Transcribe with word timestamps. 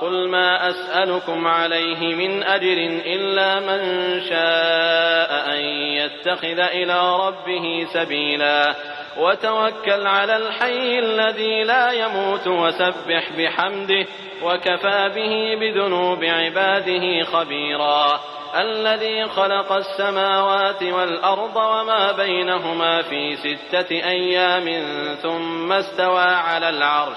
قل 0.00 0.28
ما 0.28 0.68
أسألكم 0.68 1.46
عليه 1.46 2.14
من 2.14 2.42
أجر 2.42 2.76
إلا 3.06 3.60
من 3.60 3.80
شاء 4.20 5.56
أن 5.56 5.60
يتخذ 5.74 6.60
إلى 6.60 7.16
ربه 7.16 7.86
سبيلا. 7.92 8.74
وتوكل 9.18 10.06
على 10.06 10.36
الحي 10.36 10.98
الذي 10.98 11.64
لا 11.64 11.92
يموت 11.92 12.46
وسبح 12.46 13.28
بحمده 13.38 14.06
وكفى 14.42 15.10
به 15.14 15.56
بذنوب 15.60 16.24
عباده 16.24 17.24
خبيرا. 17.24 18.20
الذي 18.56 19.28
خلق 19.28 19.72
السماوات 19.72 20.82
والأرض 20.82 21.56
وما 21.56 22.12
بينهما 22.12 23.02
في 23.02 23.36
ستة 23.36 23.90
أيام 23.90 24.64
ثم 25.22 25.72
استوى 25.72 26.24
على 26.24 26.68
العرش. 26.68 27.16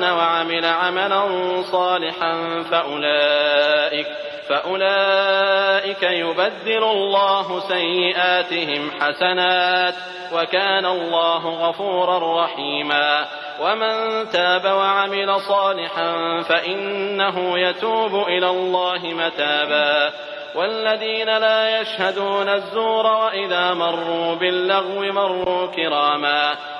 وعمل 0.00 0.64
عملا 0.64 1.22
صالحا 1.62 2.62
فأولئك 2.70 4.06
فأولئك 4.48 6.02
يبدل 6.02 6.84
الله 6.84 7.60
سيئاتهم 7.60 8.90
حسنات 9.00 9.94
وكان 10.32 10.86
الله 10.86 11.68
غفورا 11.68 12.44
رحيما. 12.44 13.26
ومن 13.60 14.28
تاب 14.30 14.64
وعمل 14.64 15.40
صالحا 15.40 16.40
فإنه 16.42 17.58
يتوب 17.58 18.28
إلى 18.28 18.50
الله 18.50 18.98
متابا. 18.98 20.12
والذين 20.54 21.38
لا 21.38 21.80
يشهدون 21.80 22.48
الزور 22.48 23.06
وإذا 23.06 23.74
مروا 23.74 24.34
باللغو 24.34 25.00
مروا 25.00 25.66
كراما. 25.66 26.56